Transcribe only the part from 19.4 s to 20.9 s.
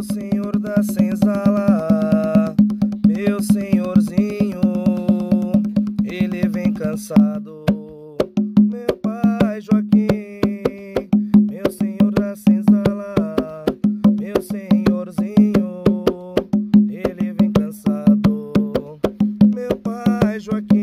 Meu pai Joaquim.